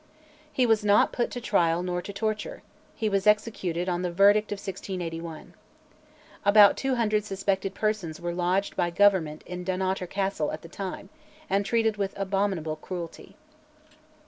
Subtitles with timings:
[0.51, 2.63] He was not put to trial nor to torture;
[2.95, 5.53] he was executed on the verdict of 1681.
[6.43, 11.09] About 200 suspected persons were lodged by Government in Dunottar Castle at the time
[11.51, 13.35] and treated with abominable cruelty.